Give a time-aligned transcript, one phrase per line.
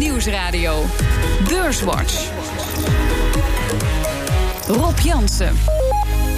[0.00, 0.84] Nieuwsradio.
[1.48, 2.30] Beurswatch.
[4.66, 5.89] Rob Jansen.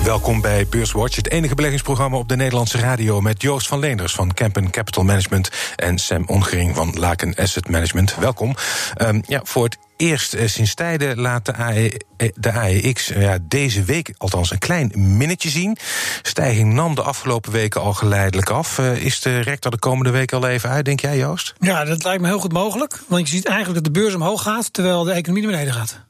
[0.04, 4.34] Welkom bij Beurswatch, het enige beleggingsprogramma op de Nederlandse radio met Joost van Leenders van
[4.34, 8.14] Kempen Capital Management en Sam Ongering van Laken Asset Management.
[8.14, 8.54] Welkom.
[9.02, 12.00] Um, ja, voor het eerst uh, sinds tijden laat de, AE,
[12.34, 15.76] de AEX uh, ja, deze week althans een klein minnetje zien.
[16.22, 18.78] Stijging nam de afgelopen weken al geleidelijk af.
[18.78, 21.54] Is de rector de komende week al even uit, denk jij Joost?
[21.58, 23.00] Ja, dat lijkt me heel goed mogelijk.
[23.08, 26.00] Want je ziet eigenlijk dat de beurs omhoog gaat terwijl de economie naar beneden gaat.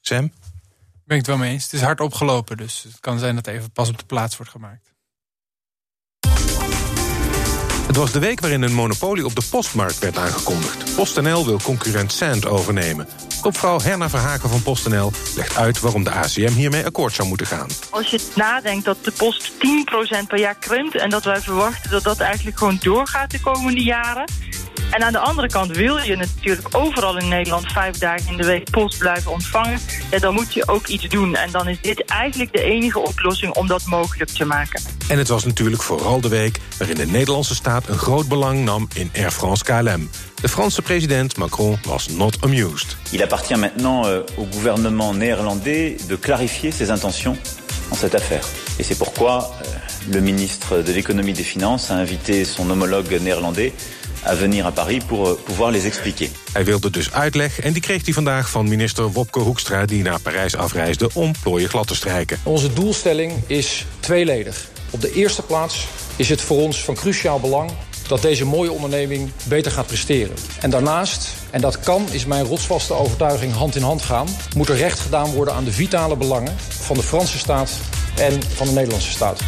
[0.00, 0.32] Sam?
[1.10, 1.64] Ben ik het wel mee eens.
[1.64, 4.52] Het is hard opgelopen, dus het kan zijn dat even pas op de plaats wordt
[4.52, 4.92] gemaakt.
[7.86, 10.94] Het was de week waarin een monopolie op de postmarkt werd aangekondigd.
[10.94, 13.08] PostNL wil concurrent Sand overnemen.
[13.42, 17.68] Topvrouw Herna Verhaken van PostNL legt uit waarom de ACM hiermee akkoord zou moeten gaan.
[17.90, 19.56] Als je nadenkt dat de post 10%
[20.26, 20.94] per jaar krimpt...
[20.94, 24.24] en dat wij verwachten dat dat eigenlijk gewoon doorgaat de komende jaren...
[24.90, 28.44] En aan de andere kant wil je natuurlijk overal in Nederland vijf dagen in de
[28.44, 29.78] week post blijven ontvangen.
[30.10, 31.34] Ja, dan moet je ook iets doen.
[31.34, 34.82] En dan is dit eigenlijk de enige oplossing om dat mogelijk te maken.
[35.08, 38.88] En het was natuurlijk vooral de week waarin de Nederlandse staat een groot belang nam
[38.94, 40.10] in Air France KLM.
[40.40, 42.96] De Franse president Macron was not amused.
[43.10, 47.36] Il appartient maintenant euh, au gouvernement néerlandais de clarifier ses intentions
[47.90, 48.44] en cette affaire.
[48.78, 53.72] Et c'est pourquoi euh, le ministre de l'économie des finances a invité son homologue néerlandais
[54.26, 56.30] à venir à Paris pour euh, pouvoir les expliquer.
[56.52, 59.86] Hij wilde dus uitleg en die kreeg hij vandaag van minister Wopke Hoekstra...
[59.86, 62.40] die naar Parijs afreisde om plooien glad te strijken.
[62.42, 64.68] Onze doelstelling is tweeledig.
[64.90, 67.70] Op de eerste plaats is het voor ons van cruciaal belang
[68.10, 70.36] dat deze mooie onderneming beter gaat presteren.
[70.60, 74.28] En daarnaast, en dat kan, is mijn rotsvaste overtuiging hand in hand gaan...
[74.56, 77.70] moet er recht gedaan worden aan de vitale belangen van de Franse staat
[78.16, 79.40] en van de Nederlandse staat.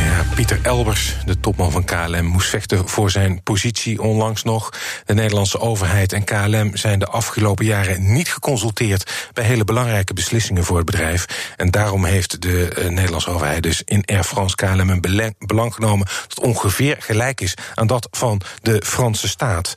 [0.00, 4.70] Ja, Pieter Elbers, de topman van KLM, moest vechten voor zijn positie onlangs nog.
[5.04, 10.64] De Nederlandse overheid en KLM zijn de afgelopen jaren niet geconsulteerd bij hele belangrijke beslissingen
[10.64, 11.52] voor het bedrijf.
[11.56, 16.06] En daarom heeft de uh, Nederlandse overheid dus in Air France KLM een belang genomen
[16.28, 19.74] dat ongeveer gelijk is aan dat van de Franse staat.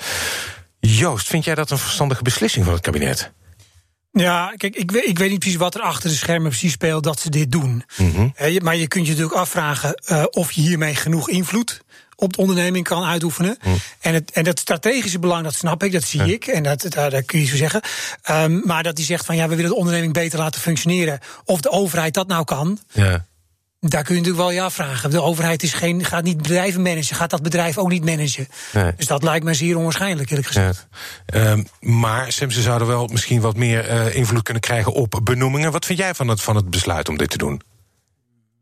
[0.79, 3.31] Joost, vind jij dat een verstandige beslissing van het kabinet?
[4.13, 7.03] Ja, kijk, ik weet, ik weet niet precies wat er achter de schermen precies speelt
[7.03, 7.83] dat ze dit doen.
[7.97, 8.33] Mm -hmm.
[8.63, 11.81] maar je kunt je natuurlijk afvragen uh, of je hiermee genoeg invloed
[12.15, 13.57] op de onderneming kan uitoefenen.
[13.63, 13.75] Mm.
[13.99, 16.33] En, het, en dat strategische belang, dat snap ik, dat zie ja.
[16.33, 16.47] ik.
[16.47, 17.81] En dat, dat, dat, kun je zo zeggen.
[18.29, 21.19] Um, maar dat die zegt van ja, we willen de onderneming beter laten functioneren.
[21.45, 22.79] Of de overheid dat nou kan.
[22.91, 23.25] Ja.
[23.85, 25.09] Daar kun je natuurlijk wel ja vragen.
[25.09, 28.47] De overheid is geen, gaat niet bedrijven managen, gaat dat bedrijf ook niet managen.
[28.73, 28.91] Nee.
[28.95, 30.87] Dus dat lijkt me zeer onwaarschijnlijk, eerlijk gezegd.
[31.25, 31.51] Ja.
[31.51, 35.71] Um, maar ze zouden wel misschien wat meer uh, invloed kunnen krijgen op benoemingen.
[35.71, 37.61] Wat vind jij van het, van het besluit om dit te doen?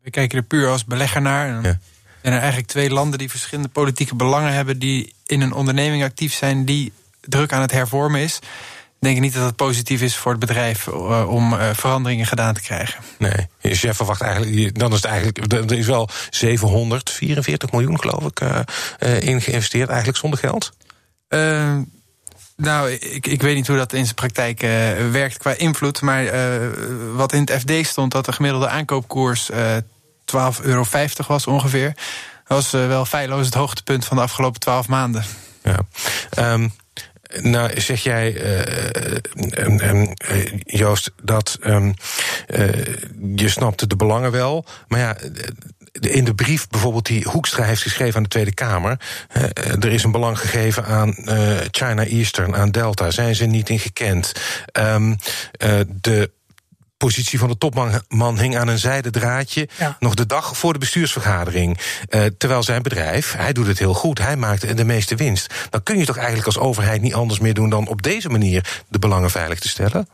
[0.02, 1.48] We kijken er puur als belegger naar.
[1.48, 1.78] En ja.
[2.22, 6.34] zijn er eigenlijk twee landen die verschillende politieke belangen hebben, die in een onderneming actief
[6.34, 8.38] zijn, die druk aan het hervormen is
[9.02, 12.54] denk ik niet dat het positief is voor het bedrijf uh, om uh, veranderingen gedaan
[12.54, 13.04] te krijgen.
[13.18, 18.24] Nee, dus jij verwacht eigenlijk, dan is het eigenlijk, er is wel 744 miljoen, geloof
[18.24, 20.72] ik, uh, in geïnvesteerd, eigenlijk zonder geld?
[22.56, 24.60] nou, ik, ik weet niet hoe dat in zijn praktijk
[25.10, 26.24] werkt qua invloed, maar
[27.14, 29.56] wat in het FD stond, dat de gemiddelde aankoopkoers 12,50
[30.62, 30.84] euro
[31.26, 31.94] was ongeveer.
[32.46, 35.24] Dat was wel feilloos het hoogtepunt van de afgelopen 12 maanden.
[35.62, 35.78] Ja.
[36.52, 36.72] Um,
[37.40, 41.94] nou, zeg jij, uh, uh, Joost, dat um,
[43.34, 44.64] je snapte de belangen wel.
[44.88, 45.16] Maar ja,
[46.00, 49.00] in de brief bijvoorbeeld die Hoekstra heeft geschreven aan de Tweede Kamer...
[49.80, 51.14] er is een belang gegeven aan
[51.70, 53.10] China Eastern, aan Delta.
[53.10, 54.32] Zijn ze niet in gekend?
[56.00, 56.30] De
[57.06, 59.68] positie van de topman hing aan een zijden draadje.
[59.78, 59.96] Ja.
[60.00, 61.78] Nog de dag voor de bestuursvergadering.
[62.10, 65.54] Uh, terwijl zijn bedrijf, hij doet het heel goed, hij maakt de meeste winst.
[65.70, 68.82] Dan kun je toch eigenlijk als overheid niet anders meer doen dan op deze manier
[68.88, 70.08] de belangen veilig te stellen?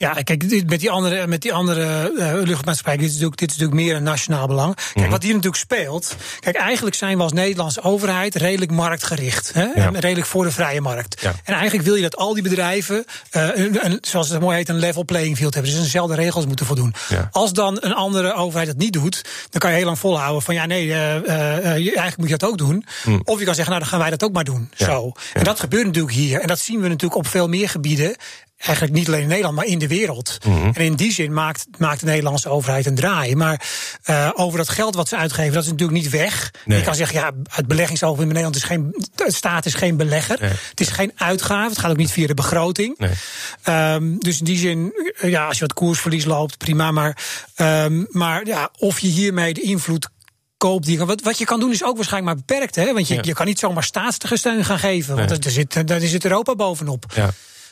[0.00, 3.56] Ja, kijk, met die andere, met die andere uh, luchtmaatschappij, dit is, natuurlijk, dit is
[3.56, 4.74] natuurlijk meer een nationaal belang.
[4.74, 5.10] Kijk, mm -hmm.
[5.10, 6.16] wat hier natuurlijk speelt.
[6.38, 9.52] Kijk, eigenlijk zijn we als Nederlandse overheid redelijk marktgericht.
[9.52, 9.62] Hè?
[9.62, 9.72] Ja.
[9.74, 11.20] En redelijk voor de vrije markt.
[11.20, 11.32] Ja.
[11.44, 14.68] En eigenlijk wil je dat al die bedrijven, uh, een, een, zoals het mooi heet,
[14.68, 15.72] een level playing field hebben.
[15.72, 16.94] Dus dezelfde regels moeten voldoen.
[17.08, 17.28] Ja.
[17.32, 20.54] Als dan een andere overheid dat niet doet, dan kan je heel lang volhouden van
[20.54, 22.84] ja, nee, uh, eigenlijk moet je dat ook doen.
[23.04, 23.20] Mm.
[23.24, 24.70] Of je kan zeggen, nou, dan gaan wij dat ook maar doen.
[24.74, 25.12] Zo.
[25.32, 26.40] En dat gebeurt natuurlijk hier.
[26.40, 28.16] En dat zien we natuurlijk op veel meer gebieden
[28.60, 30.38] eigenlijk niet alleen in Nederland, maar in de wereld.
[30.46, 30.72] Mm -hmm.
[30.74, 33.36] En in die zin maakt, maakt de Nederlandse overheid een draai.
[33.36, 33.68] Maar
[34.06, 36.50] uh, over dat geld wat ze uitgeven, dat is natuurlijk niet weg.
[36.64, 36.78] Nee.
[36.78, 39.08] Je kan zeggen, ja, het beleggingsoverheid in Nederland is geen.
[39.14, 40.38] De staat is geen belegger.
[40.40, 40.50] Nee.
[40.70, 41.68] Het is geen uitgave.
[41.68, 42.98] Het gaat ook niet via de begroting.
[42.98, 43.94] Nee.
[43.94, 46.90] Um, dus in die zin, ja, als je wat koersverlies loopt, prima.
[46.90, 47.16] Maar,
[47.56, 50.08] um, maar ja, of je hiermee de invloed
[50.56, 52.76] koop die wat, wat je kan doen is ook waarschijnlijk maar beperkt.
[52.76, 52.92] Hè?
[52.92, 55.16] Want je, je kan niet zomaar staatssteun gaan geven.
[55.16, 57.04] Want er zit, daar zit Europa bovenop.
[57.14, 57.30] Ja.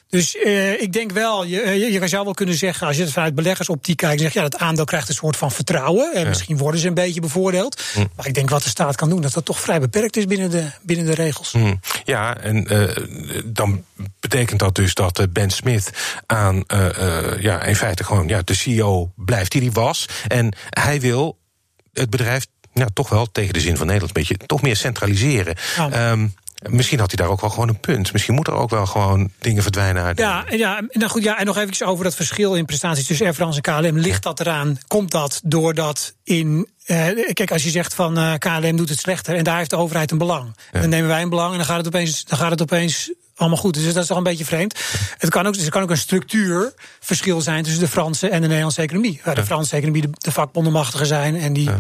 [0.08, 3.12] Dus uh, ik denk wel, je, je, je zou wel kunnen zeggen, als je het
[3.12, 6.14] vanuit beleggersoptiek kijkt, zeg ja, dat aandeel krijgt een soort van vertrouwen.
[6.14, 7.82] En misschien worden ze een beetje bevoordeeld.
[7.94, 8.04] Hm.
[8.16, 10.50] Maar ik denk wat de staat kan doen, dat dat toch vrij beperkt is binnen
[10.50, 11.52] de, binnen de regels.
[11.52, 11.74] Hm.
[12.04, 12.96] Ja, en uh,
[13.44, 13.84] dan
[14.20, 15.90] betekent dat dus dat Ben Smith
[16.26, 20.08] aan, uh, ja, in feite gewoon ja, de CEO blijft die hij was.
[20.28, 21.38] En hij wil
[21.92, 25.54] het bedrijf ja, toch wel tegen de zin van Nederland een beetje toch meer centraliseren.
[25.76, 26.10] Ja.
[26.10, 26.34] Um,
[26.66, 28.12] Misschien had hij daar ook wel gewoon een punt.
[28.12, 30.18] Misschien moeten er ook wel gewoon dingen verdwijnen uit.
[30.18, 33.34] Ja, ja, nou goed, ja, en nog even over dat verschil in prestaties tussen Air
[33.34, 33.98] France en KLM.
[33.98, 34.78] Ligt dat eraan?
[34.86, 36.68] Komt dat doordat in.
[36.84, 39.76] Eh, kijk, als je zegt van uh, KLM doet het slechter en daar heeft de
[39.76, 40.56] overheid een belang.
[40.72, 43.58] Dan nemen wij een belang en dan gaat het opeens, dan gaat het opeens allemaal
[43.58, 43.74] goed.
[43.74, 44.80] Dus dat is toch een beetje vreemd.
[45.18, 48.46] Het kan ook, dus er kan ook een structuurverschil zijn tussen de Franse en de
[48.46, 49.20] Nederlandse economie.
[49.24, 51.70] Waar de Franse economie de, de vakbonden machtiger zijn en die,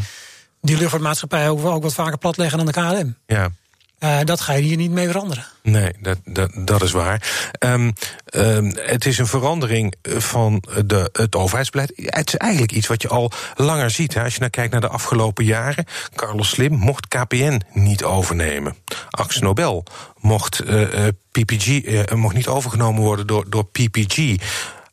[0.60, 3.16] die luchtvaartmaatschappijen ook wat vaker platleggen dan de KLM.
[3.26, 3.50] Ja.
[4.00, 5.44] Uh, dat ga je hier niet mee veranderen.
[5.62, 7.50] Nee, dat, dat, dat is waar.
[7.58, 7.92] Um,
[8.34, 11.92] um, het is een verandering van de, het overheidsbeleid.
[11.96, 14.14] Het is eigenlijk iets wat je al langer ziet.
[14.14, 14.22] Hè.
[14.22, 15.84] Als je nou kijkt naar de afgelopen jaren.
[16.14, 18.76] Carlos Slim mocht KPN niet overnemen.
[19.10, 19.84] Axel Nobel
[20.20, 24.36] mocht uh, uh, PPG mocht niet overgenomen worden door, door PPG.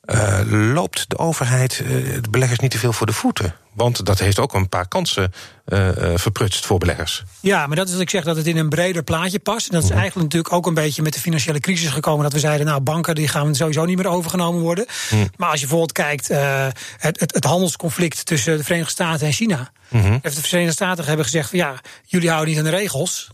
[0.06, 0.40] Uh,
[0.74, 1.78] loopt de overheid
[2.22, 3.56] de beleggers niet te veel voor de voeten?
[3.74, 5.34] Want dat heeft ook een paar kansen
[5.66, 7.24] uh, verprutst voor beleggers.
[7.40, 9.68] Ja, maar dat is wat ik zeg dat het in een breder plaatje past.
[9.68, 10.00] En dat is mhm.
[10.00, 12.24] eigenlijk natuurlijk ook een beetje met de financiële crisis gekomen.
[12.24, 14.86] Dat we zeiden, nou, banken die gaan sowieso niet meer overgenomen worden.
[15.12, 15.26] Mhm.
[15.38, 19.72] Maar als je bijvoorbeeld kijkt, het, het, het, handelsconflict tussen de Verenigde Staten en China.
[19.90, 23.30] Mm De Verenigde Staten hebben gezegd van ja, jullie houden niet aan de regels.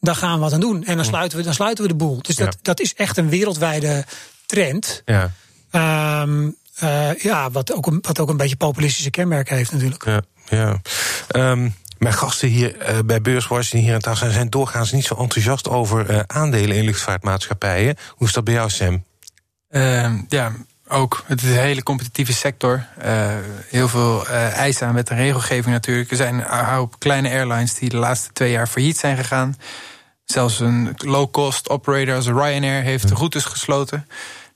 [0.00, 0.76] Daar gaan we wat aan doen.
[0.76, 1.04] En dan mhm.
[1.04, 2.22] sluiten we, dan sluiten we de boel.
[2.22, 4.04] Dus dat, dat is echt een wereldwijde
[4.46, 5.02] trend.
[5.04, 5.32] Ja.
[5.72, 10.04] Um, uh, ja, wat ook, een, wat ook een beetje populistische kenmerken heeft natuurlijk.
[10.04, 10.80] Ja, ja.
[11.50, 15.04] Um, mijn gasten hier uh, bij Beurswatch die hier aan tafel zijn, zijn doorgaans niet
[15.04, 17.96] zo enthousiast over uh, aandelen in luchtvaartmaatschappijen.
[18.08, 19.04] Hoe is dat bij jou, Sam?
[19.70, 20.52] Uh, ja,
[20.88, 21.24] ook.
[21.26, 22.86] Het is een hele competitieve sector.
[23.68, 26.10] heel veel eisen aan wet en regelgeving natuurlijk.
[26.10, 29.56] Er zijn een hoop kleine airlines die de laatste twee jaar failliet zijn gegaan.
[30.24, 34.06] Zelfs een low-cost operator als Ryanair heeft de routes gesloten.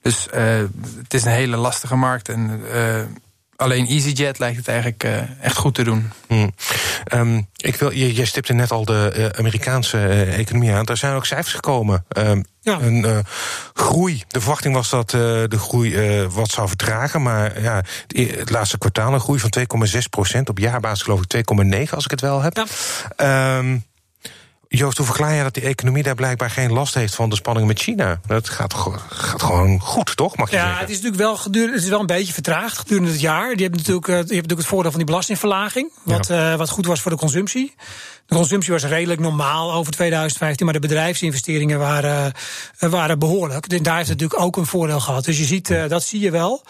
[0.06, 0.43] Dus uh,
[1.03, 2.29] het is een hele lastige markt.
[2.29, 3.00] En uh,
[3.56, 6.11] alleen EasyJet lijkt het eigenlijk uh, echt goed te doen.
[6.26, 6.53] Hmm.
[7.14, 10.85] Um, ik wil, je, je stipte net al de Amerikaanse economie aan.
[10.85, 12.05] Daar zijn ook cijfers gekomen.
[12.19, 12.81] Um, ja.
[12.81, 13.25] Een
[13.75, 14.23] groei.
[14.29, 17.23] De verwachting was dat de groei wat zou vertragen.
[17.23, 19.52] Maar ja, het, laatste kwartaal een groei van
[19.87, 20.49] 2,6 procent.
[20.49, 21.55] Op jaarbasis geloof ik
[21.87, 22.67] 2,9 als ik het wel heb.
[23.17, 23.59] Ja.
[23.59, 23.85] Um,
[24.69, 27.69] Joost, hoe verklaar je dat die economie daar blijkbaar geen last heeft van de spanningen
[27.69, 28.21] met China?
[28.27, 28.75] Dat gaat,
[29.09, 30.37] gaat gewoon goed, toch?
[30.37, 30.81] Mag je ja, zeggen?
[30.81, 33.57] het is natuurlijk wel gedurende, het is wel een beetje vertraagd gedurende het jaar.
[33.57, 36.53] Je hebt natuurlijk, eh, je hebt natuurlijk het voordeel van die belastingverlaging, wat, ja.
[36.53, 37.75] uh, wat goed was voor de consumptie.
[38.26, 42.32] De consumptie was redelijk normaal over 2015, maar de bedrijfsinvesteringen waren,
[42.81, 43.67] uh, waren behoorlijk.
[43.67, 45.25] En daar heeft het natuurlijk ook een voordeel gehad.
[45.25, 46.64] Dus je ziet, uh, dat zie je wel.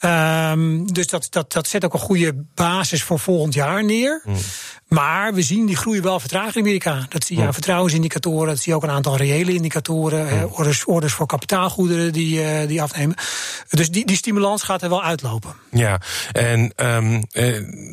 [0.00, 4.22] Um, dus dat, dat, dat zet ook een goede basis voor volgend jaar neer.
[4.24, 4.36] Mm.
[4.88, 7.06] Maar we zien die groei wel vertragen in Amerika.
[7.08, 8.48] Dat zie je aan vertrouwensindicatoren.
[8.48, 10.52] Dat zie je ook een aantal reële indicatoren.
[10.52, 13.16] orders, orders voor kapitaalgoederen die, uh, die afnemen.
[13.68, 15.54] Dus die, die stimulans gaat er wel uitlopen.
[15.70, 16.00] Ja,
[16.32, 17.24] en um,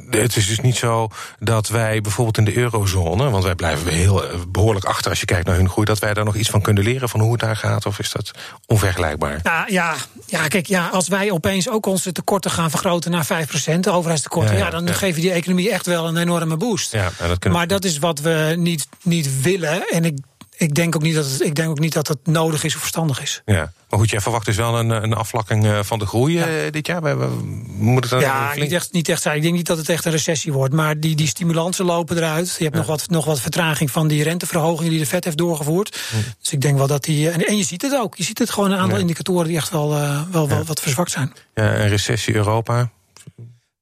[0.10, 1.08] het is dus niet zo
[1.40, 3.05] dat wij bijvoorbeeld in de eurozone...
[3.14, 5.86] want wij blijven heel behoorlijk achter als je kijkt naar hun groei...
[5.86, 7.86] dat wij daar nog iets van kunnen leren van hoe het daar gaat?
[7.86, 8.32] Of is dat
[8.68, 9.40] onvergelijkbaar?
[9.44, 13.80] Nou, ja, ja, kijk, ja, als wij opeens ook onze tekorten gaan vergroten naar 5%,
[13.80, 14.58] de overheidstekorten...
[14.58, 14.94] Ja, ja, dan ja.
[14.94, 16.92] geven die economie echt wel een enorme boost.
[16.92, 19.88] Ja, dat maar dat is wat we niet, niet willen.
[19.90, 20.18] En ik,
[20.58, 22.80] ik, denk ook niet dat het, ik denk ook niet dat het nodig is of
[22.80, 23.42] verstandig is.
[23.46, 23.72] Ja.
[23.90, 26.48] Maar goed, jij verwacht dus wel een, een afvlakking eh, van de groei ja.
[26.48, 27.02] Eh, dit jaar?
[27.02, 27.28] We, we,
[27.68, 28.64] moet het ja, flink...
[28.64, 29.36] niet echt, niet echt zijn.
[29.36, 30.74] Ik denk niet dat het echt een recessie wordt.
[30.74, 32.56] Maar die, die stimulansen lopen eruit.
[32.58, 32.82] Je hebt ja.
[32.82, 36.02] nog, wat, nog wat vertraging van die renteverhoging die de Fed heeft doorgevoerd.
[36.10, 36.16] Hm.
[36.42, 37.30] Dus ik denk wel dat die.
[37.30, 38.16] En, en, je ziet het ook.
[38.16, 41.12] Je ziet het gewoon een aantal indicatoren die echt wel, uh, wel, wel wat verzwakt
[41.12, 41.34] zijn.
[41.54, 42.90] Ja, een recessie Europa?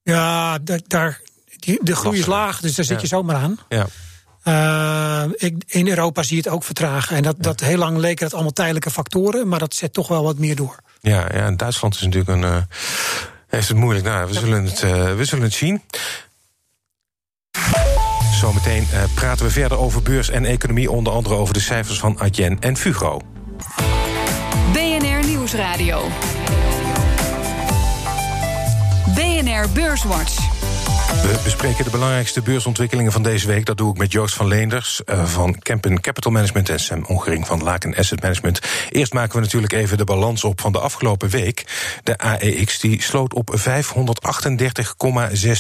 [0.04, 1.22] Ja, daar,
[1.60, 3.58] die, de groei is laag, dus daar zit je zomaar aan.
[3.70, 3.88] Ja.
[4.44, 7.16] Uh, ik, in Europa zie je het ook vertragen.
[7.16, 10.24] En dat, dat heel lang leken het allemaal tijdelijke factoren, maar dat zet toch wel
[10.24, 10.76] wat meer door.
[11.02, 12.42] Ja, ja en Duitsland is natuurlijk een.
[12.42, 12.58] Uh,
[13.48, 14.06] heeft het moeilijk.
[14.06, 15.82] Nou, we, zullen het, uh, we zullen het zien.
[18.40, 22.60] Zometeen praten we verder over beurs en economie, onder andere over de cijfers van Adyen
[22.60, 23.22] en Fugro.
[24.74, 26.08] BNR Nieuwsradio.
[29.16, 30.53] BNR Beurswatch.
[31.22, 33.66] We bespreken de belangrijkste beursontwikkelingen van deze week.
[33.66, 37.48] Dat doe ik met Joost van Leenders uh, van Kempen Capital Management en Sam Ongering
[37.48, 38.60] van Laken Asset Management.
[38.90, 41.66] Eerst maken we natuurlijk even de balans op van de afgelopen week.
[42.04, 43.66] De AEX die sloot op 538,6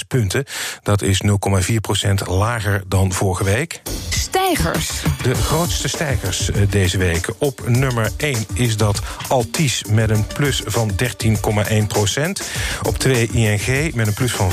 [0.08, 0.46] punten.
[0.84, 3.82] Dat is 0,4% lager dan vorige week.
[4.10, 4.90] Stijgers.
[5.22, 7.30] De grootste stijgers uh, deze week.
[7.38, 12.50] Op nummer 1 is dat Altis met een plus van 13,1 procent.
[12.84, 14.52] Op 2 ING met een plus van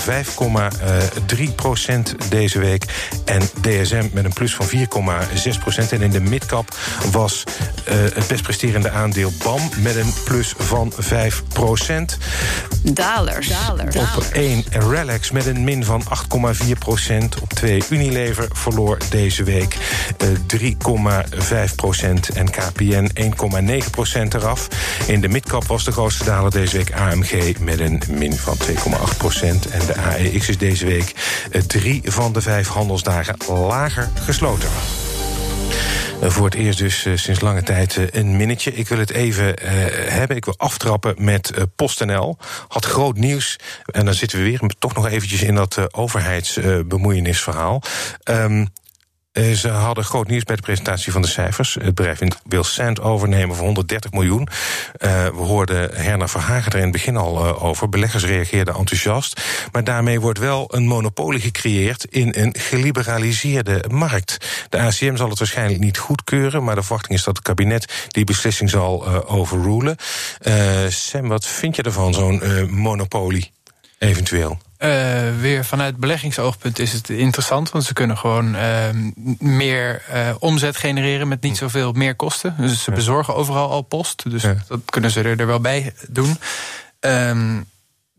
[0.90, 2.84] 5, 3% deze week.
[3.24, 6.76] En DSM met een plus van 4,6% En in de midcap
[7.10, 7.44] was
[7.88, 11.42] uh, het best presterende aandeel BAM met een plus van 5
[12.82, 13.48] Dalers.
[13.48, 13.96] Dalers.
[14.16, 19.76] Op 1 Relax met een min van 8,4% Op 2 Unilever verloor deze week
[20.22, 20.28] uh,
[20.60, 24.68] 3,5% En KPN 1,9% eraf.
[25.06, 28.70] In de midcap was de grootste daler deze week AMG met een min van 2,8%
[29.70, 31.14] En de AEX is deze week
[31.50, 34.68] eh, drie van de vijf handelsdagen lager gesloten.
[36.20, 38.74] Eh, voor het eerst dus uh, sinds lange tijd uh, een minnetje.
[38.74, 39.54] Ik wil het even
[40.08, 40.36] hebben.
[40.36, 42.38] Ik wil aftrappen met PostNL.
[42.68, 43.58] Had groot nieuws.
[43.84, 47.82] En dan zitten we weer toch nog eventjes in dat overheidsbemoeienisverhaal.
[48.24, 48.68] Um,
[49.40, 51.74] eh, ze hadden groot nieuws bij de presentatie van de cijfers.
[51.74, 52.18] Het bedrijf
[52.48, 54.48] wil Sand overnemen voor 130 miljoen.
[54.98, 57.88] Uh, we hoorden Herna Verhagen er in het begin al uh, over.
[57.88, 59.40] Beleggers reageerden enthousiast.
[59.72, 64.36] Maar daarmee wordt wel een monopolie gecreëerd in een geliberaliseerde markt.
[64.68, 68.24] De ACM zal het waarschijnlijk niet goedkeuren, maar de verwachting is dat het kabinet die
[68.24, 69.96] beslissing zal overrulen.
[70.88, 73.52] Sam, wat vind je ervan, zo'n monopolie
[73.98, 74.58] eventueel?
[74.82, 78.88] Uh, weer vanuit beleggingsoogpunt is het interessant, want ze kunnen gewoon uh,
[79.38, 81.58] meer uh, omzet genereren met niet hm.
[81.58, 82.54] zoveel meer kosten.
[82.58, 86.38] Dus ze bezorgen overal al post, dus dat kunnen ze er, er wel bij doen.
[87.00, 87.58] Um,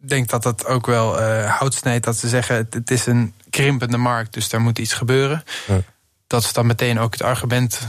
[0.02, 3.34] ik denk dat dat ook wel hout snijdt dat ze zeggen: het, het, is een
[3.50, 5.44] krimpende markt, dus daar moet iets gebeuren.
[6.28, 7.80] Dat is dan meteen ook het argument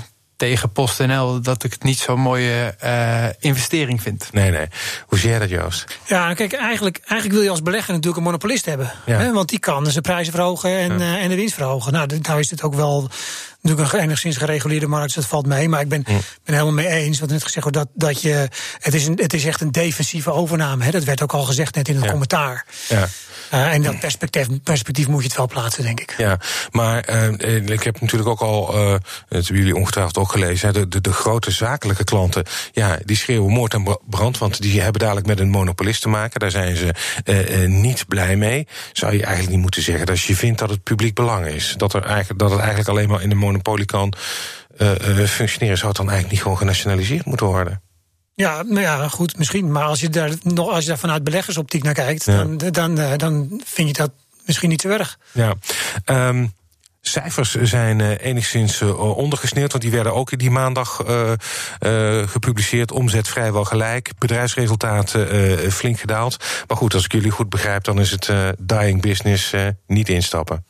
[0.43, 4.29] tegen PostNL dat ik het niet zo'n mooie uh, investering vind.
[4.33, 4.67] Nee, nee.
[5.07, 5.99] Hoe zie jij dat, Joost?
[6.07, 8.93] Ja, kijk, eigenlijk, eigenlijk wil je als belegger natuurlijk een monopolist hebben.
[9.07, 9.19] Ja.
[9.19, 11.17] Hè, want die kan zijn prijzen verhogen en, ja.
[11.17, 11.93] uh, en de winst verhogen.
[11.93, 13.09] Nou, nou is het ook wel
[13.63, 15.69] natuurlijk een enigszins gereguleerde markt, dus dat valt mee.
[15.69, 18.49] Maar ik ben, ben helemaal mee eens, wat net gezegd wordt, dat, dat je.
[18.79, 20.85] Het is, een, het is echt een defensieve overname.
[20.85, 20.91] Hè?
[20.91, 22.11] Dat werd ook al gezegd net in het ja.
[22.11, 22.67] commentaar.
[22.89, 23.09] Ja.
[23.55, 26.15] Uh, en dat perspectief, perspectief moet je het wel plaatsen, denk ik.
[26.17, 26.39] Ja,
[26.71, 27.09] maar
[27.41, 30.89] uh, ik heb natuurlijk ook al, uh, dat hebben jullie ongetwijfeld ook gelezen, hè, de,
[30.89, 35.27] de, de, grote zakelijke klanten, ja, die schreeuwen moord en brand, want die hebben dadelijk
[35.27, 36.41] met een monopolist te maken.
[36.41, 36.95] Daar zijn ze
[37.67, 38.67] niet blij mee.
[38.93, 41.75] Zou je eigenlijk niet moeten zeggen dat je vindt dat het publiek belang is.
[41.77, 44.13] Dat, er eigenlijk, dat het eigenlijk alleen maar in de monopolie kan
[45.27, 45.79] functioneren.
[45.79, 47.83] Zou het dan eigenlijk niet gewoon genationaliseerd moeten worden?
[48.35, 49.73] Ja, nou ja, goed, misschien.
[49.73, 52.45] Maar als je daar, nog, als je daar vanuit beleggersoptiek naar kijkt, ja.
[52.45, 54.11] dan, dan, uh, dan vind je dat
[54.47, 55.19] misschien niet te erg.
[55.33, 55.55] Ja.
[56.29, 56.53] Um,
[57.01, 61.33] Cijfers zijn uh, enigszins uh, ondergesneeuwd, want die werden ook die maandag uh,
[62.29, 62.93] gepubliceerd.
[62.93, 66.37] Omzet vrijwel gelijk, bedrijfsresultaten flink gedaald.
[66.69, 69.55] Maar goed, als ik jullie goed begrijp, dan is het dying business
[69.87, 70.65] niet instappen.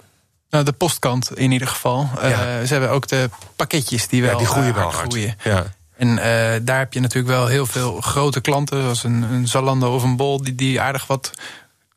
[0.53, 2.09] Nou, de postkant in ieder geval.
[2.23, 2.65] Ja.
[2.65, 5.13] ze hebben ook de pakketjes die wel, ja, die groeien wel hard.
[5.13, 5.37] Groeien.
[5.45, 5.65] Ja.
[5.97, 9.95] En uh, daar heb je natuurlijk wel heel veel grote klanten, zoals een, een Zalando
[9.95, 11.31] of een Bol, die, die aardig wat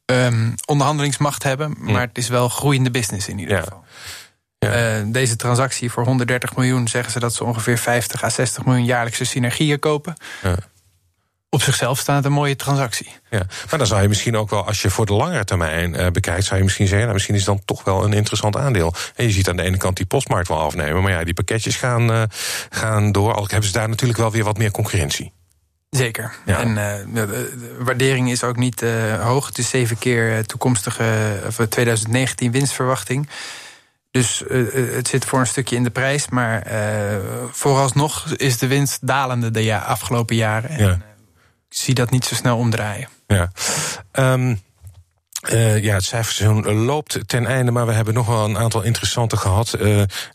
[0.05, 1.75] um, onderhandelingsmacht hebben.
[1.79, 3.83] Maar het is wel groeiende business in ieder geval.
[4.57, 4.99] Ja.
[4.99, 8.85] Uh, deze transactie voor 130 miljoen zeggen ze dat ze ongeveer 50 à 60 miljoen
[8.85, 10.15] jaarlijkse synergieën kopen.
[11.55, 13.11] Op zichzelf staat een mooie transactie.
[13.29, 16.07] Ja, maar dan zou je misschien ook wel, als je voor de langere termijn uh,
[16.07, 18.93] bekijkt, zou je misschien zeggen, nou, misschien is het dan toch wel een interessant aandeel.
[19.15, 21.75] En je ziet aan de ene kant die postmarkt wel afnemen, maar ja, die pakketjes
[21.75, 22.23] gaan, uh,
[22.69, 23.33] gaan door.
[23.33, 25.33] Al hebben ze daar natuurlijk wel weer wat meer concurrentie.
[25.89, 26.35] Zeker.
[26.45, 26.59] Ja.
[26.59, 28.83] En uh, de waardering is ook niet
[29.21, 29.47] hoog.
[29.47, 33.29] Het is zeven keer toekomstige of 2019 winstverwachting.
[34.11, 36.29] Dus uh, het zit voor een stukje in de prijs.
[36.29, 37.17] Maar uh,
[37.51, 40.77] vooralsnog is de winst dalende de ja, afgelopen jaren.
[40.77, 40.97] Ja.
[41.75, 43.09] Zie dat niet zo snel omdraaien.
[43.27, 43.51] Ja.
[44.11, 44.61] Um,
[45.49, 49.37] uh, ja, het cijferseizoen loopt ten einde, maar we hebben nog wel een aantal interessante
[49.37, 49.75] gehad.
[49.79, 49.81] Uh,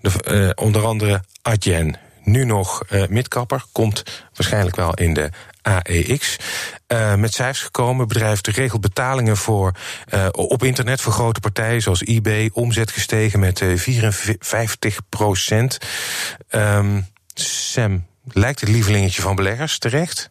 [0.00, 1.98] de, uh, onder andere Adyen.
[2.22, 4.02] Nu nog midkapper, komt
[4.34, 5.30] waarschijnlijk wel in de
[5.62, 6.36] AEX.
[7.16, 8.08] met cijfers gekomen.
[8.08, 9.72] bedrijf regelt betalingen voor,
[10.30, 12.50] op internet voor grote partijen zoals eBay.
[12.52, 15.78] Omzet gestegen met 54 procent.
[16.50, 20.30] Um, Sam, lijkt het lievelingetje van beleggers terecht?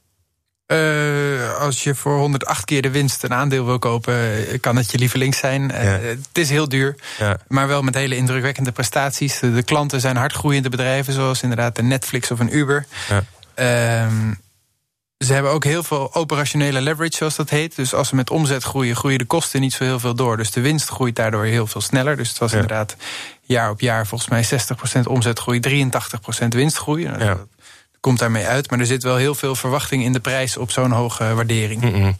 [0.71, 4.91] Uh, als je voor 108 keer de winst een aandeel wil kopen, eh, kan het
[4.91, 5.61] je lievelings zijn.
[5.61, 7.37] Uh, het is heel duur, ja.
[7.47, 9.39] maar wel met hele indrukwekkende prestaties.
[9.39, 12.85] De, de, klanten zijn hardgroeiende bedrijven, zoals inderdaad een Netflix of een Uber.
[13.09, 13.23] Ja.
[14.05, 14.11] Uh,
[15.25, 17.75] ze hebben ook heel veel operationele leverage, zoals dat heet.
[17.75, 20.37] Dus als ze met omzet groeien, groeien de kosten niet zo heel veel door.
[20.37, 22.17] Dus de winst groeit daardoor heel veel sneller.
[22.17, 22.95] Dus het was inderdaad
[23.41, 24.45] jaar op jaar volgens mij
[24.99, 25.85] 60% omzetgroei,
[26.43, 27.03] 83% winstgroei.
[27.03, 27.37] Ja.
[27.99, 28.69] Dat komt daarmee uit.
[28.69, 31.81] Maar er zit wel heel veel verwachting in de prijs op zo'n hoge waardering.
[31.81, 32.17] Mm -mm.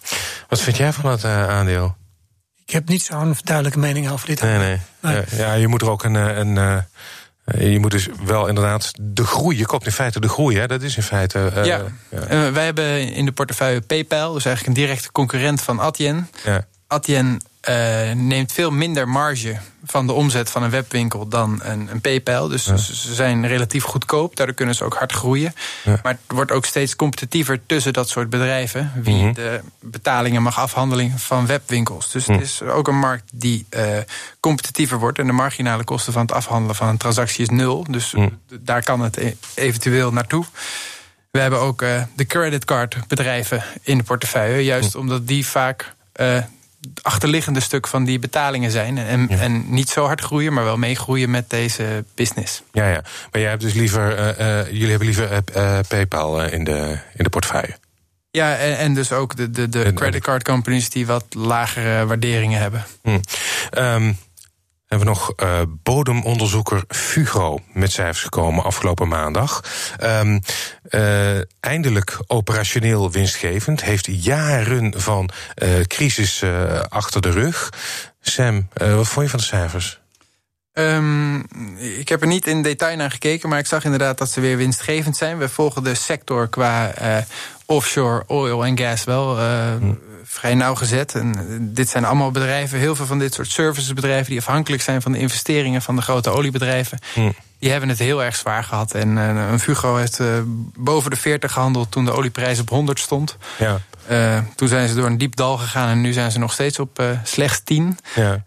[0.48, 1.96] Wat vind jij van het uh, aandeel?
[2.66, 4.42] Ik heb niet zo'n duidelijke mening over dit.
[4.42, 4.80] Nee, nee.
[5.02, 5.24] nee.
[5.32, 6.16] Ja, je moet er ook een.
[6.16, 6.84] een, een
[7.58, 9.58] je moet dus wel inderdaad de groei.
[9.58, 10.68] Je koopt in feite de groei, hè?
[10.68, 11.52] Dat is in feite.
[11.56, 11.82] Uh, ja.
[12.10, 12.32] ja.
[12.32, 16.30] Uh, wij hebben in de portefeuille PayPal, dus eigenlijk een directe concurrent van Adyen.
[16.44, 16.66] Ja.
[16.88, 22.02] Adyen uh, neemt veel minder marge van de omzet van een webwinkel dan een, een
[22.02, 22.48] PayPal.
[22.48, 22.78] Dus ja.
[22.78, 25.54] ze zijn relatief goedkoop, daardoor kunnen ze ook hard groeien.
[25.84, 26.00] Ja.
[26.04, 28.92] Maar het wordt ook steeds competitiever tussen dat soort bedrijven.
[28.96, 29.34] Wie mm -hmm.
[29.34, 32.12] de betalingen mag afhandelen van webwinkels.
[32.12, 32.34] Dus mm.
[32.34, 33.98] het is ook een markt die uh,
[34.40, 35.20] competitiever wordt.
[35.20, 37.86] En de marginale kosten van het afhandelen van een transactie is nul.
[37.90, 38.40] Dus mm.
[38.60, 40.46] daar kan het e eventueel naartoe.
[41.32, 44.64] We hebben ook uh, de creditcardbedrijven in de portefeuille.
[44.64, 45.96] Juist omdat die vaak
[47.02, 48.98] achterliggende stuk van die betalingen zijn.
[48.98, 49.38] En, ja.
[49.38, 52.62] en niet zo hard groeien, maar wel meegroeien met deze business.
[52.72, 53.02] Ja, ja.
[53.32, 57.24] Maar jij hebt dus liever, uh, uh, jullie hebben liever uh, PayPal in, de, in
[57.24, 57.78] de portefeuille.
[58.32, 62.86] Ja, en, en dus ook de, de, de creditcard companies die wat lagere waarderingen hebben.
[63.04, 63.20] Hm.
[63.78, 64.18] Um,
[64.90, 69.64] hebben we nog uh, bodemonderzoeker Fugro met cijfers gekomen afgelopen maandag.
[70.04, 70.42] Um,
[70.90, 73.84] uh, eindelijk operationeel winstgevend.
[73.84, 75.30] Heeft jaren van
[75.64, 76.44] uh, crisis
[76.90, 77.70] achter de rug.
[78.22, 80.00] Sam, wat vond je van de cijfers?
[80.74, 81.46] Um,
[81.78, 84.58] ik heb er niet in detail naar gekeken, maar ik zag inderdaad dat ze weer
[84.58, 85.38] winstgevend zijn.
[85.38, 86.94] We volgen de sector qua
[87.66, 89.40] offshore oil en gas wel.
[89.40, 89.94] Hm
[90.32, 91.16] vrij nauwgezet.
[91.16, 94.30] En dit zijn allemaal bedrijven, heel veel van dit soort servicesbedrijven...
[94.30, 97.00] die afhankelijk zijn van de investeringen van de grote oliebedrijven.
[97.14, 97.32] Hm.
[97.60, 98.94] Die hebben het heel erg zwaar gehad.
[98.94, 100.28] En uh, een Fugro heeft uh,
[100.76, 103.38] boven de 40 gehandeld toen de olieprijs op 100 stond.
[103.58, 103.80] Ja.
[104.10, 106.80] Uh, toen zijn ze door een diep dal gegaan en nu zijn ze nog steeds
[106.80, 107.98] op slechts 10.
[108.16, 108.44] Ja.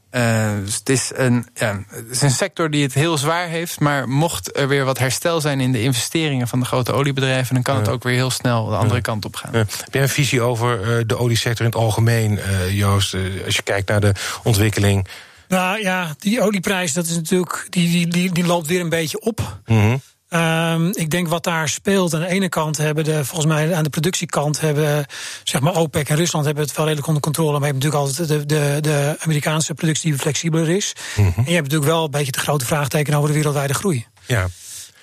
[0.64, 3.80] dus het is, een, ja, het is een sector die het heel zwaar heeft.
[3.80, 7.54] Maar mocht er weer wat herstel zijn in de investeringen van de grote oliebedrijven...
[7.54, 9.54] dan kan het ook weer heel snel de andere kant op gaan.
[9.54, 12.40] Heb jij een visie over de oliesector in het algemeen,
[12.70, 13.16] Joost?
[13.44, 15.06] als je kijkt naar de ontwikkeling...
[15.52, 19.20] Nou ja, die olieprijs, dat is natuurlijk, die, die, die, die loopt weer een beetje
[19.20, 19.58] op.
[19.66, 20.00] Mm -hmm.
[20.34, 22.14] Um, ik denk wat daar speelt.
[22.14, 25.06] Aan de ene kant hebben de, volgens mij aan de productiekant hebben,
[25.44, 27.58] zeg maar, OPEC en Rusland hebben het wel redelijk onder controle.
[27.58, 30.92] Maar je hebt natuurlijk altijd de, de, de Amerikaanse productie die flexibeler is.
[31.16, 31.32] Mm -hmm.
[31.36, 34.06] En je hebt natuurlijk wel een beetje de grote vraagteken over de wereldwijde groei.
[34.26, 34.48] Ja.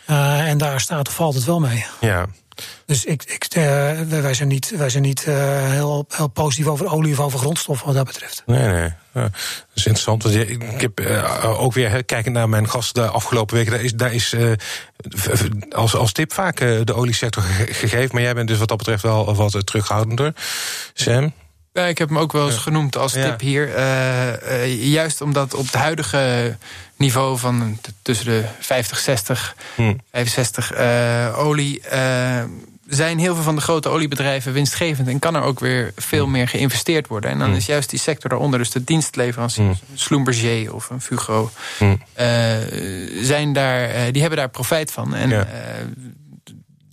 [0.10, 1.86] Uh, en daar staat of valt het wel mee.
[2.00, 2.26] Ja.
[2.86, 3.64] Dus ik, ik, uh,
[4.02, 5.36] wij zijn niet, wij zijn niet uh,
[5.70, 8.44] heel, heel positief over olie of over grondstoffen wat dat betreft.
[8.46, 8.94] Nee, nee.
[9.14, 9.32] Ja, dat
[9.74, 10.24] is interessant.
[10.24, 13.94] Want ik heb uh, ook weer, kijkend naar mijn gasten de afgelopen weken, daar is,
[13.94, 14.36] daar is
[15.72, 18.10] als, als tip vaak de oliesector gegeven.
[18.12, 20.34] Maar jij bent dus wat dat betreft wel wat terughoudender.
[20.94, 21.34] Sam?
[21.74, 23.48] Ja, ik heb hem ook wel eens genoemd als tip ja.
[23.48, 23.78] hier.
[23.78, 26.58] Uh, uh, juist omdat op het huidige
[27.00, 30.00] niveau van tussen de 50, 60, hmm.
[30.12, 31.82] 65 uh, olie
[32.90, 36.48] zijn heel veel van de grote oliebedrijven winstgevend en kan er ook weer veel meer
[36.48, 37.32] geïnvesteerd worden.
[37.32, 39.98] En dan is juist die sector daaronder, dus de dienstleveranciers, mm.
[39.98, 42.02] Schlumberger of een Fugro, mm.
[42.20, 42.26] uh,
[43.22, 45.16] zijn daar, uh, die hebben daar profijt van.
[45.16, 45.46] En ja.
[45.46, 45.52] uh,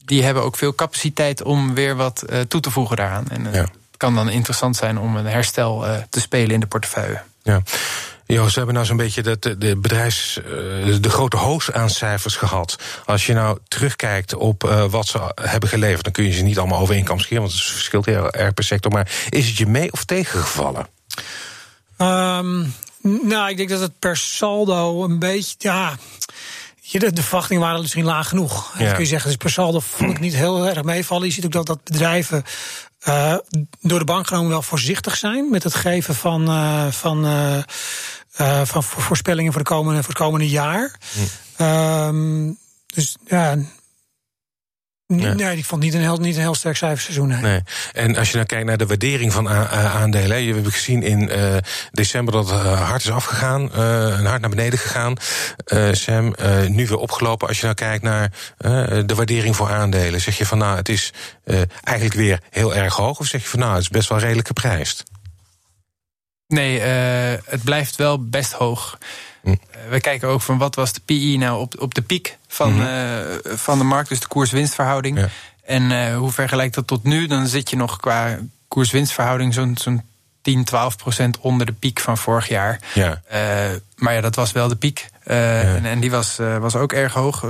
[0.04, 3.28] die hebben ook veel capaciteit om weer wat toe te voegen daaraan.
[3.28, 3.60] En ja.
[3.60, 7.22] het kan dan interessant zijn om een herstel te spelen in de portefeuille.
[7.42, 7.62] Ja.
[8.26, 10.40] Joost, we hebben nou zo'n beetje de, de, de bedrijfs,
[11.00, 12.76] de grote hoos aan cijfers gehad.
[13.04, 16.58] Als je nou terugkijkt op uh, wat ze hebben geleverd, dan kun je ze niet
[16.58, 18.92] allemaal over één kam scheren, want het verschilt heel erg per sector.
[18.92, 20.86] Maar is het je mee of tegengevallen?
[21.98, 25.54] Um, nou, ik denk dat het per saldo een beetje.
[25.58, 25.96] Ja,
[26.90, 28.74] de, de verwachtingen waren misschien laag genoeg.
[28.78, 28.92] Ja.
[28.92, 31.26] kun je zeggen, dus per saldo vond ik niet heel erg meevallen.
[31.26, 32.44] Je ziet ook dat, dat bedrijven
[33.08, 33.34] uh,
[33.80, 38.82] door de bank genomen wel voorzichtig zijn met het geven van, uh, van, uh, van
[38.82, 40.94] voorspellingen voor, de komende, voor het komende jaar.
[41.56, 41.62] Hm.
[41.62, 43.56] Um, dus ja,
[45.06, 45.34] Nee.
[45.34, 47.28] nee, ik vond niet een heel, niet een heel sterk cijferseizoen.
[47.28, 47.40] Nee.
[47.40, 47.60] nee.
[47.92, 50.42] En als je nou kijkt naar de waardering van aandelen.
[50.42, 51.56] Je hebt gezien in uh,
[51.92, 53.62] december dat het hard is afgegaan.
[53.62, 53.68] Uh,
[54.24, 55.16] hard naar beneden gegaan.
[55.66, 56.34] Uh, Sam,
[56.68, 57.48] nu weer opgelopen.
[57.48, 58.32] Als je nou kijkt naar
[59.06, 60.20] de waardering voor aandelen.
[60.20, 61.12] Zeg je van nou, het is
[61.82, 63.18] eigenlijk weer heel erg hoog.
[63.18, 65.02] Of zeg je van nou, het is best wel redelijk geprijsd?
[66.46, 66.80] Nee,
[67.44, 68.98] het blijft wel best hoog.
[69.46, 69.54] Hm.
[69.90, 72.80] we kijken ook van wat was de PI nou op, op de piek van, mm
[72.80, 72.86] -hmm.
[72.86, 75.18] uh, van de markt, dus de koers-winstverhouding.
[75.18, 75.28] Ja.
[75.64, 77.26] En uh, hoe vergelijkt dat tot nu?
[77.26, 80.02] Dan zit je nog qua koers-winstverhouding zo'n zo'n
[80.42, 82.80] 10, 12 procent onder de piek van vorig jaar.
[82.94, 83.22] Ja.
[83.32, 85.08] Uh, maar ja, dat was wel de piek.
[85.24, 85.62] Ja.
[85.62, 87.44] En, en, die was, was ook erg hoog.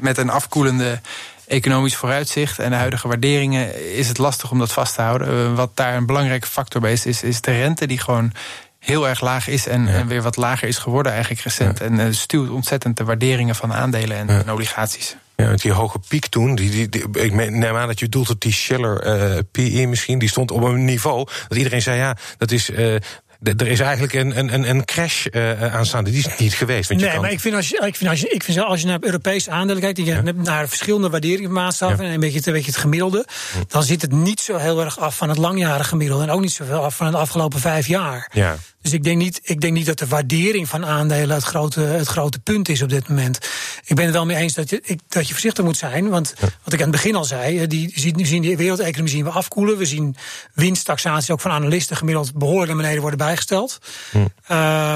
[0.00, 1.00] Met een afkoelende
[1.48, 5.28] economisch vooruitzicht en de huidige waarderingen is het lastig om dat vast te houden.
[5.28, 8.32] Eh, wat daar een belangrijke factor bij is, is, is de rente die gewoon
[8.78, 11.80] heel erg laag is en, en weer wat lager is geworden eigenlijk recent.
[11.80, 15.16] En uh, stuwt ontzettend de waarderingen van aandelen en, en obligaties.
[15.36, 18.40] Ja, die hoge piek toen, die, die, die, ik neem aan dat je doelt op
[18.40, 22.50] die Schiller uh, PE misschien, die stond op een niveau dat iedereen zei ja, dat
[22.50, 22.96] is uh,
[23.42, 26.10] er is eigenlijk een, een, een crash uh, aanstaande.
[26.10, 26.88] Die is niet geweest.
[26.88, 27.24] Want nee, je kan...
[27.24, 29.50] maar ik vind, als je, ik, vind als, je, ik vind als je naar Europese
[29.50, 29.98] aandelen kijkt...
[29.98, 30.22] je ja.
[30.22, 32.04] naar verschillende waarderingsmaatstaven...
[32.04, 32.08] Ja.
[32.08, 33.26] en een beetje, een beetje het gemiddelde...
[33.68, 36.24] Dan zit het niet zo heel erg af van het langjarige gemiddelde...
[36.24, 38.30] en ook niet zoveel af van de afgelopen vijf jaar.
[38.32, 38.56] Ja.
[38.88, 42.06] Dus ik denk, niet, ik denk niet dat de waardering van aandelen het grote, het
[42.06, 43.38] grote punt is op dit moment.
[43.84, 46.08] Ik ben het wel mee eens dat je, ik, dat je voorzichtig moet zijn.
[46.08, 46.48] Want ja.
[46.64, 49.78] wat ik aan het begin al zei, die, die zien die wereldeconomie zien we afkoelen.
[49.78, 50.16] We zien
[50.54, 53.78] winsttaxatie ook van analisten gemiddeld behoorlijk naar beneden worden bijgesteld.
[54.10, 54.18] Hm.
[54.18, 54.26] Uh,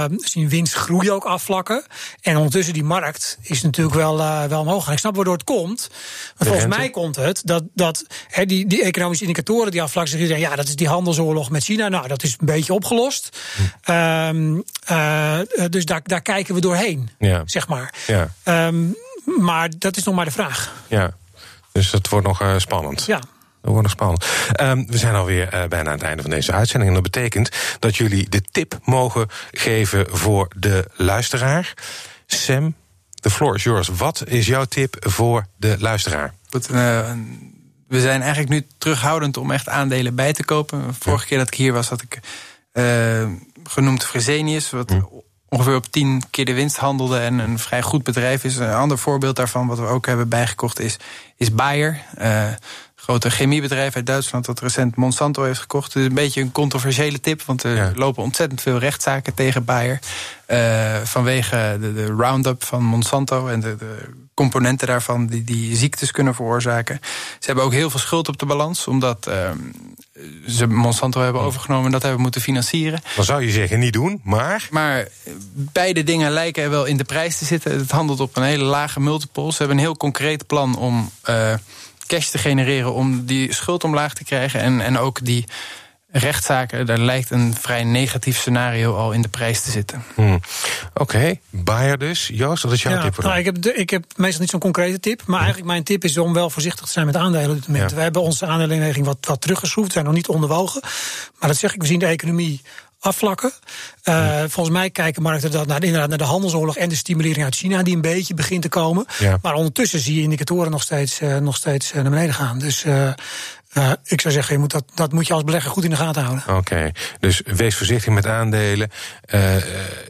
[0.05, 1.85] we zien winstgroei ook afvlakken.
[2.20, 4.87] En ondertussen die markt is natuurlijk wel, uh, wel omhoog.
[4.87, 5.88] En ik snap waardoor het komt.
[6.38, 10.38] Maar volgens mij komt het dat, dat he, die, die economische indicatoren die afvlakken, zeggen
[10.38, 11.88] ja, dat is die handelsoorlog met China.
[11.88, 13.38] Nou, dat is een beetje opgelost.
[13.57, 13.62] Hm.
[13.90, 15.38] Um, uh,
[15.71, 17.42] dus daar, daar kijken we doorheen, ja.
[17.45, 17.95] zeg maar.
[18.07, 18.66] Ja.
[18.66, 18.97] Um,
[19.40, 20.73] maar dat is nog maar de vraag.
[20.87, 21.14] Ja,
[21.73, 23.05] dus het wordt nog uh, spannend.
[23.05, 23.21] Ja.
[23.61, 24.27] Dat wordt nog spannend.
[24.61, 26.90] Um, we zijn alweer uh, bijna aan het einde van deze uitzending.
[26.90, 31.75] En dat betekent dat jullie de tip mogen geven voor de luisteraar.
[32.27, 32.75] Sam,
[33.14, 33.88] the floor is yours.
[33.88, 36.35] Wat is jouw tip voor de luisteraar?
[36.51, 37.12] Goed, uh,
[37.88, 40.95] we zijn eigenlijk nu terughoudend om echt aandelen bij te kopen.
[40.99, 41.29] Vorige ja.
[41.29, 42.21] keer dat ik hier was, had ik
[42.73, 43.29] uh,
[43.64, 45.01] genoemd Fresenius, wat hm.
[45.48, 48.57] ongeveer op tien keer de winst handelde en een vrij goed bedrijf is.
[48.57, 50.96] Een ander voorbeeld daarvan, wat we ook hebben bijgekocht, is,
[51.37, 52.03] is Bayer.
[52.20, 52.44] Uh,
[52.94, 55.92] grote chemiebedrijf uit Duitsland dat recent Monsanto heeft gekocht.
[55.92, 57.92] Dus een beetje een controversiële tip, want er ja.
[57.94, 59.98] lopen ontzettend veel rechtszaken tegen Bayer.
[60.48, 66.11] Uh, vanwege de, de Roundup van Monsanto en de, de componenten daarvan die, die ziektes
[66.11, 67.01] kunnen veroorzaken.
[67.38, 69.51] Ze hebben ook heel veel schuld op de balans, omdat uh,
[70.47, 73.03] ze Monsanto hebben overgenomen en dat hebben moeten financieren.
[73.16, 74.68] Dan zou je zeggen niet doen, maar.
[74.71, 75.09] Maar
[75.55, 77.79] beide dingen lijken er wel in de prijs te zitten.
[77.79, 79.51] Het handelt op een hele lage multiple.
[79.53, 81.55] Ze hebben een heel concreet plan om uh,
[82.07, 85.45] cash te genereren om die schuld omlaag te krijgen en, en ook die
[86.12, 90.05] rechtszaken, daar lijkt een vrij negatief scenario al in de prijs te zitten.
[90.14, 90.40] Hmm.
[90.94, 91.40] Oké, okay.
[91.51, 92.31] Bayer dus.
[92.33, 93.22] Joost, wat is jouw ja, tip?
[93.22, 95.22] Nou, ik, heb de, ik heb meestal niet zo'n concrete tip.
[95.27, 97.90] Maar eigenlijk mijn tip is om wel voorzichtig te zijn met aandelen op dit moment.
[97.90, 97.96] Ja.
[97.96, 99.87] We hebben onze aandelenweging wat, wat teruggeschroefd.
[99.87, 100.81] We zijn nog niet onderwogen.
[101.38, 102.61] Maar dat zeg ik, we zien de economie
[103.03, 103.53] afvlakken.
[104.05, 104.48] Uh, ja.
[104.48, 107.83] Volgens mij kijken markten dat naar, inderdaad naar de handelsoorlog en de stimulering uit China,
[107.83, 109.07] die een beetje begint te komen.
[109.18, 109.38] Ja.
[109.42, 112.59] Maar ondertussen zie je indicatoren nog steeds, uh, nog steeds naar beneden gaan.
[112.59, 113.12] Dus uh,
[113.75, 115.97] uh, ik zou zeggen, je moet dat, dat moet je als belegger goed in de
[115.97, 116.57] gaten houden.
[116.57, 118.91] Oké, dus wees voorzichtig met aandelen.
[119.35, 119.55] Uh,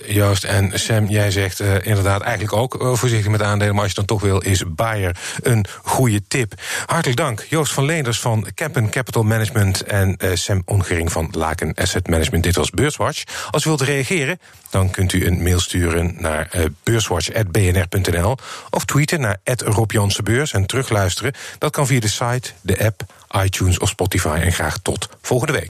[0.07, 3.73] Joost en Sam, jij zegt inderdaad eigenlijk ook voorzichtig met aandelen.
[3.75, 6.55] Maar als je dan toch wil, is Bayer een goede tip.
[6.87, 12.09] Hartelijk dank, Joost van Leenders van Kempen Capital Management en Sam Ongering van Laken Asset
[12.09, 12.45] Management.
[12.45, 13.23] Dit was Beurswatch.
[13.51, 14.39] Als u wilt reageren,
[14.71, 16.51] dan kunt u een mail sturen naar
[16.83, 18.37] beurswatch.bnr.nl
[18.71, 19.93] of tweeten naar Rob
[20.25, 21.33] Beurs en terugluisteren.
[21.59, 23.05] Dat kan via de site, de app,
[23.45, 24.39] iTunes of Spotify.
[24.43, 25.61] En graag tot volgende week.